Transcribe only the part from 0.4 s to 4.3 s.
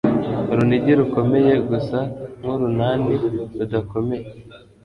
Urunigi rukomeye gusa nkurunani rudakomeye.